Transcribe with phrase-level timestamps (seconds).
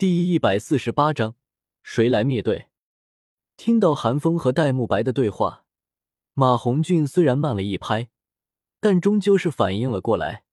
[0.00, 1.34] 第一百四十八章，
[1.82, 2.70] 谁来灭队？
[3.58, 5.66] 听到韩风和戴沐白的对话，
[6.32, 8.08] 马红俊虽然慢了一拍，
[8.80, 10.44] 但终究是反应了过来。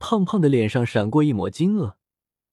[0.00, 1.94] 胖胖的脸上闪过一抹惊愕，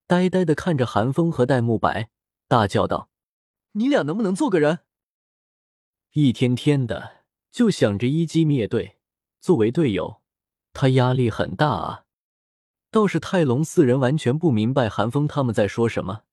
[0.06, 2.12] 呆呆的看着韩风和戴沐白，
[2.48, 3.10] 大叫道
[3.74, 4.82] ：“你俩能不能做个人？
[6.12, 9.00] 一天天的就想着一击灭队，
[9.40, 10.22] 作为队友，
[10.72, 12.06] 他压力很大啊。”
[12.92, 16.24] 倒是泰隆四人完全不明白韩风他们在说什么，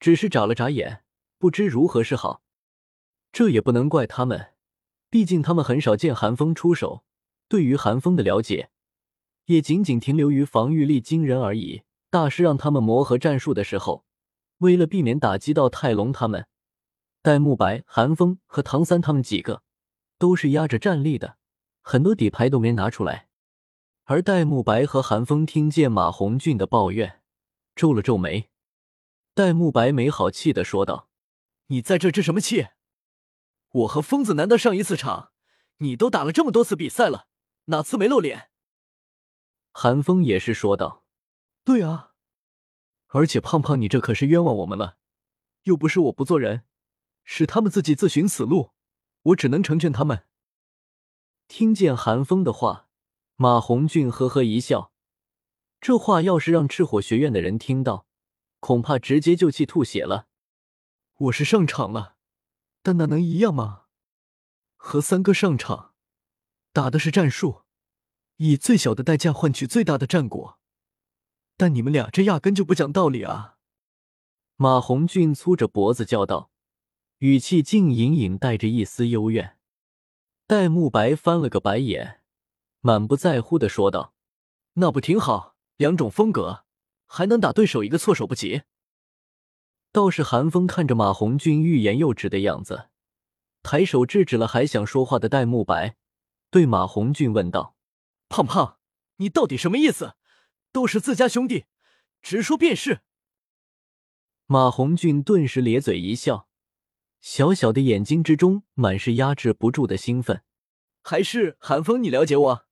[0.00, 1.04] 只是眨了眨眼，
[1.38, 2.42] 不知如何是好。
[3.30, 4.52] 这也不能怪他们，
[5.08, 7.04] 毕竟他们很少见韩风出手，
[7.48, 8.70] 对于韩风的了解
[9.44, 11.82] 也仅仅停留于防御力惊人而已。
[12.10, 14.04] 大师让他们磨合战术的时候，
[14.58, 16.48] 为了避免打击到泰隆他们，
[17.22, 19.62] 戴沐白、韩风和唐三他们几个
[20.18, 21.36] 都是压着战力的，
[21.80, 23.25] 很多底牌都没拿出来。
[24.08, 27.24] 而戴沐白和韩风听见马红俊的抱怨，
[27.74, 28.50] 皱了皱眉。
[29.34, 31.08] 戴沐白没好气的说道
[31.66, 32.68] ：“你在这置什么气？
[33.68, 35.32] 我和疯子难得上一次场，
[35.78, 37.26] 你都打了这么多次比赛了，
[37.64, 38.50] 哪次没露脸？”
[39.74, 41.04] 韩风也是说道
[41.66, 42.12] ：“对啊，
[43.08, 44.98] 而且胖胖，你这可是冤枉我们了，
[45.64, 46.62] 又不是我不做人，
[47.24, 48.70] 是他们自己自寻死路，
[49.22, 50.26] 我只能成全他们。”
[51.48, 52.85] 听见韩风的话。
[53.38, 54.92] 马红俊呵呵一笑，
[55.78, 58.06] 这话要是让赤火学院的人听到，
[58.60, 60.28] 恐怕直接就气吐血了。
[61.18, 62.16] 我是上场了，
[62.82, 63.82] 但那能一样吗？
[64.76, 65.92] 和三哥上场，
[66.72, 67.64] 打的是战术，
[68.36, 70.58] 以最小的代价换取最大的战果。
[71.58, 73.58] 但你们俩这压根就不讲道理啊！
[74.56, 76.50] 马红俊粗着脖子叫道，
[77.18, 79.58] 语气竟隐隐带着一丝幽怨。
[80.46, 82.22] 戴沐白翻了个白眼。
[82.86, 84.14] 满不在乎的说道
[84.74, 85.56] ：“那不挺好？
[85.76, 86.64] 两种风格，
[87.06, 88.62] 还能打对手一个措手不及。”
[89.90, 92.90] 倒是韩风看着马红俊欲言又止的样子，
[93.64, 95.96] 抬手制止了还想说话的戴沐白，
[96.48, 97.74] 对马红俊问道
[98.30, 98.78] ：“胖胖，
[99.16, 100.14] 你到底什么意思？
[100.70, 101.64] 都是自家兄弟，
[102.22, 103.00] 直说便是。”
[104.46, 106.48] 马红俊顿时咧嘴一笑，
[107.20, 110.44] 小小的眼睛之中满是压制不住的兴奋。
[111.02, 112.66] 还是韩风，你了解我？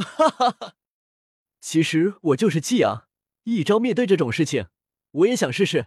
[0.00, 0.74] 哈哈哈，
[1.60, 3.08] 其实我就是季阳，
[3.44, 4.68] 一招灭队这种事情，
[5.10, 5.86] 我也想试试。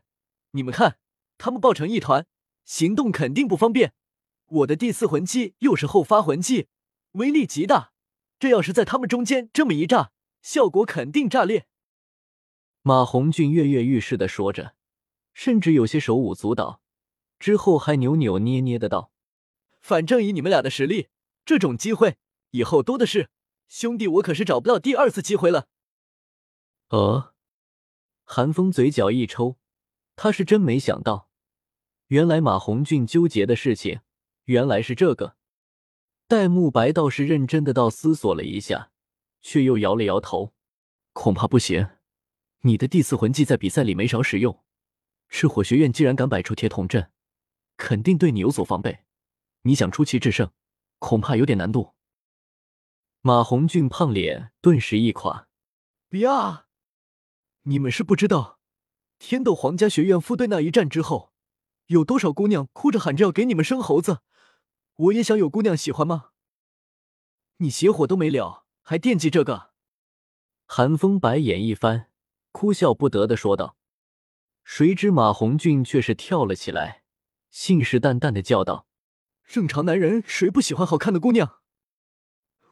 [0.51, 0.97] 你们看，
[1.37, 2.25] 他们抱成一团，
[2.65, 3.93] 行动肯定不方便。
[4.47, 6.67] 我的第四魂技又是后发魂技，
[7.13, 7.93] 威力极大。
[8.37, 10.11] 这要是在他们中间这么一炸，
[10.41, 11.67] 效果肯定炸裂。
[12.81, 14.75] 马红俊跃跃欲试的说着，
[15.33, 16.81] 甚至有些手舞足蹈，
[17.39, 19.11] 之后还扭扭捏捏的道
[19.79, 21.09] ：“反正以你们俩的实力，
[21.45, 22.17] 这种机会
[22.49, 23.29] 以后多的是。”
[23.71, 25.69] 兄弟，我可是找不到第二次机会了。
[26.89, 27.33] 呃，
[28.25, 29.55] 韩风嘴角一抽，
[30.17, 31.29] 他是真没想到，
[32.07, 34.01] 原来马红俊纠结的事情
[34.43, 35.37] 原来是这个。
[36.27, 38.91] 戴沐白倒是认真的倒思索了一下，
[39.41, 40.53] 却又摇了摇头，
[41.13, 41.91] 恐怕不行。
[42.63, 44.61] 你的第四魂技在比赛里没少使用，
[45.29, 47.09] 赤火学院既然敢摆出铁桶阵，
[47.77, 49.05] 肯定对你有所防备。
[49.61, 50.51] 你想出奇制胜，
[50.99, 51.93] 恐怕有点难度。
[53.23, 55.47] 马红俊胖脸顿时一垮，
[56.09, 56.65] 呀！
[57.61, 58.57] 你们是不知道，
[59.19, 61.31] 天斗皇家学院副队那一战之后，
[61.85, 64.21] 有多少姑娘哭着喊着要给你们生猴子？
[64.95, 66.31] 我也想有姑娘喜欢吗？
[67.57, 69.69] 你邪火都没了，还惦记这个？
[70.65, 72.09] 韩风白眼一翻，
[72.51, 73.77] 哭笑不得的说道。
[74.63, 77.03] 谁知马红俊却是跳了起来，
[77.51, 78.87] 信誓旦旦的叫道
[79.45, 81.59] ：“正常男人谁不喜欢好看的姑娘？”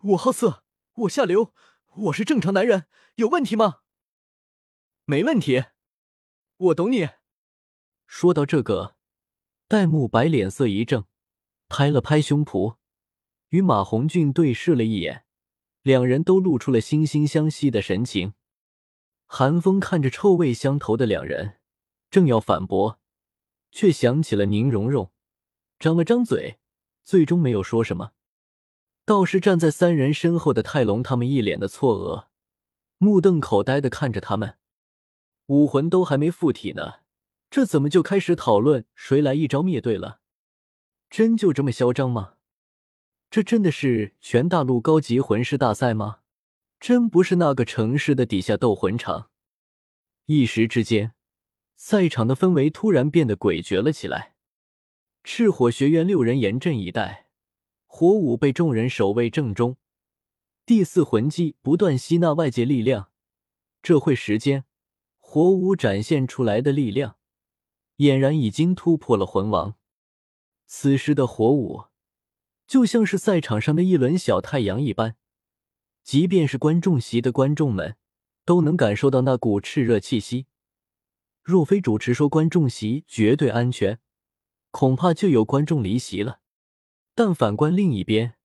[0.01, 1.53] 我好色，我下流，
[1.95, 3.79] 我是正常男人，有问题吗？
[5.03, 5.65] 没问题，
[6.55, 7.09] 我懂你。
[8.07, 8.95] 说到这个，
[9.67, 11.03] 戴沐白脸色一正，
[11.67, 12.77] 拍了拍胸脯，
[13.49, 15.25] 与马红俊对视了一眼，
[15.81, 18.35] 两人都露出了惺惺相惜的神情。
[19.25, 21.59] 韩风看着臭味相投的两人，
[22.09, 23.01] 正要反驳，
[23.69, 25.11] 却想起了宁荣荣，
[25.77, 26.61] 张了张嘴，
[27.03, 28.13] 最终没有说什么。
[29.09, 32.27] 倒是站在三人身后的泰隆，他们一脸的错愕，
[32.99, 34.59] 目瞪口呆的看着他们。
[35.47, 36.97] 武魂都还没附体呢，
[37.49, 40.19] 这怎么就开始讨论谁来一招灭队了？
[41.09, 42.35] 真就这么嚣张吗？
[43.31, 46.19] 这真的是全大陆高级魂师大赛吗？
[46.79, 49.31] 真不是那个城市的底下斗魂场。
[50.27, 51.13] 一时之间，
[51.75, 54.35] 赛场的氛围突然变得诡谲了起来。
[55.23, 57.28] 赤火学院六人严阵以待。
[57.91, 59.75] 火舞被众人守卫正中，
[60.63, 63.09] 第四魂技不断吸纳外界力量。
[63.81, 64.63] 这会时间，
[65.17, 67.17] 火舞展现出来的力量，
[67.97, 69.73] 俨然已经突破了魂王。
[70.67, 71.85] 此时的火舞，
[72.67, 75.15] 就像是赛场上的一轮小太阳一般，
[76.03, 77.97] 即便是观众席的观众们，
[78.45, 80.45] 都能感受到那股炽热气息。
[81.41, 83.99] 若非主持说观众席绝对安全，
[84.69, 86.39] 恐怕就有观众离席了。
[87.19, 88.35] 但反观另一边，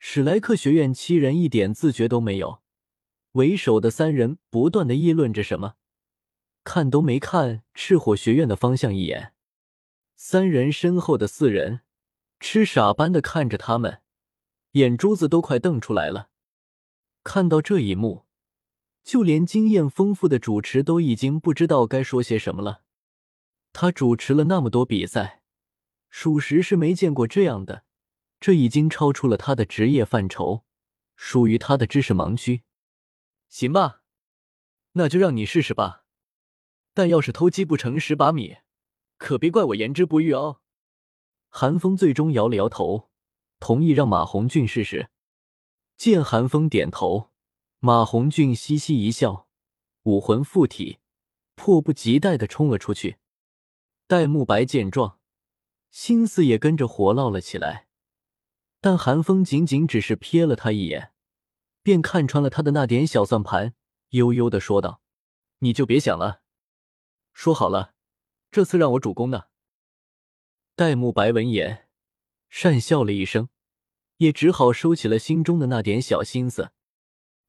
[0.00, 2.60] 史莱克学院七人一点自觉都没有，
[3.34, 5.74] 为首的三人不断的议论着什么，
[6.64, 9.32] 看都没看赤火学院的方向一眼。
[10.16, 11.82] 三人身后的四人
[12.40, 14.02] 痴傻般的看着他们，
[14.72, 16.30] 眼珠子都快瞪出来了。
[17.22, 18.24] 看到这一幕。
[19.04, 22.82] 就连经验丰富的主持都已经不知道该说些什么了。
[23.72, 25.44] 他主持了那么多比赛，
[26.10, 27.84] 属实是没见过这样的，
[28.46, 30.64] 这已经超出了他的职业范畴，
[31.16, 32.62] 属于他的知识盲区。
[33.48, 34.02] 行吧，
[34.92, 36.04] 那就让你试试吧。
[36.94, 38.58] 但要是偷鸡不成蚀把米，
[39.16, 40.60] 可别怪我言之不预哦。
[41.48, 43.10] 韩风最终摇了摇头，
[43.58, 45.10] 同意让马红俊试试。
[45.96, 47.32] 见韩风点头。
[47.80, 49.48] 马红俊嘻嘻一笑，
[50.04, 51.00] 武魂附体，
[51.56, 53.16] 迫不及待的冲了出去。
[54.06, 55.18] 戴沐白见状，
[55.90, 57.85] 心思也跟着活络了起来。
[58.86, 61.10] 但韩风仅仅只是瞥了他一眼，
[61.82, 63.74] 便看穿了他的那点小算盘，
[64.10, 65.02] 悠悠的说道
[65.58, 66.42] ：“你就别想了，
[67.32, 67.94] 说好了，
[68.52, 69.50] 这次让我主攻的。”
[70.76, 71.88] 戴沐白闻言，
[72.48, 73.48] 讪笑了一声，
[74.18, 76.70] 也只好收起了心中的那点小心思。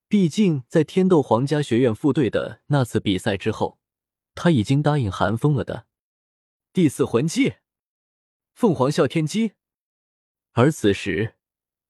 [0.07, 3.77] 毕竟，在天斗皇家学院副队的那次比赛之后，
[4.33, 5.85] 他已经答应韩风了的
[6.73, 7.57] 第四魂技——
[8.57, 9.51] 凤凰啸天机。
[10.59, 11.35] 而此时，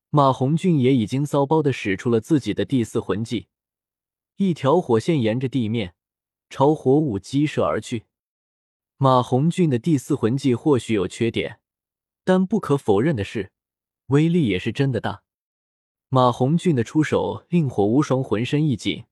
[0.10, 3.48] 马红俊也已经骚包的使出了自己的第四魂技，
[4.36, 5.96] 一条火线沿着地面
[6.50, 8.08] 朝火舞激射而去。
[8.98, 11.62] 马红俊的第四魂技或许有缺点，
[12.25, 13.54] 但不可否认的是，
[14.08, 15.24] 威力也是真的大。
[16.10, 19.06] 马红俊的出手令火无双浑身一紧，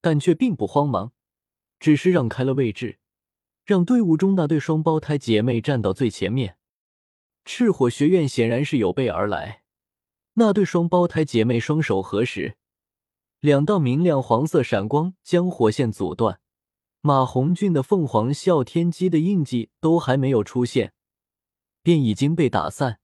[0.00, 1.12] 但却并不慌忙，
[1.78, 2.98] 只是让开了位置，
[3.64, 6.56] 让队伍中那对双胞胎姐妹站到最前面。
[7.44, 9.62] 赤火学院显然是有备而来，
[10.34, 12.56] 那对双胞胎姐妹双手合十，
[13.40, 16.40] 两道明亮黄色闪光将火线阻断。
[17.00, 20.92] 马红俊的凤凰啸天机的印记都还没有出现，
[21.82, 23.00] 便已经被打散。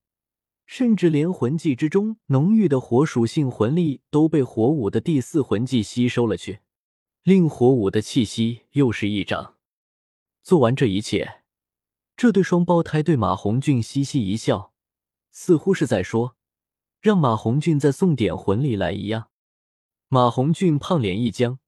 [0.66, 6.60] 甚至连魂技之中浓郁的火属性魂力都被火舞的第四魂技吸收了去，
[7.22, 9.56] 令火舞的气息又是一涨。
[10.42, 11.37] 做完这一切，
[12.18, 14.72] 这对双胞胎对马红俊嘻嘻一笑，
[15.30, 16.34] 似乎是在说
[17.00, 19.30] ：“让马红俊再送点魂力来一样。”
[20.10, 21.60] 马红俊胖脸一僵，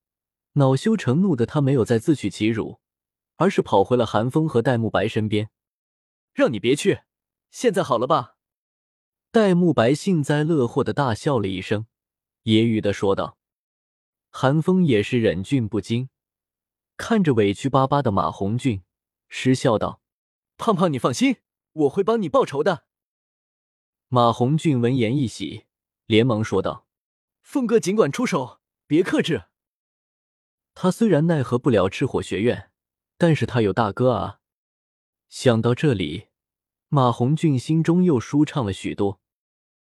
[0.55, 2.81] 恼羞成怒的他没有再自取其辱，
[3.37, 5.51] 而是跑回了韩风和戴沐白身边
[6.35, 7.03] ：“让你别去，
[7.53, 8.35] 现在好了吧？”
[9.31, 11.87] 戴沐白幸灾乐祸的大笑了一声，
[12.43, 13.39] 揶揄的说道
[14.31, 16.09] ：“韩风也是忍俊不禁，
[16.97, 18.83] 看着委屈巴巴的马红俊，
[19.29, 20.01] 失笑道
[20.61, 21.39] ：‘胖胖，你放心，
[21.73, 22.85] 我会帮你报仇的。’”
[24.09, 25.65] 马红俊闻言一喜，
[26.05, 26.87] 连忙说道
[27.43, 29.45] ：“凤哥尽管出手，别克制。
[30.75, 32.71] 他虽然奈何不了赤火学院，
[33.17, 34.41] 但是他有大哥啊。”
[35.31, 36.29] 想到这里。
[36.93, 39.21] 马红俊心中又舒畅了许多。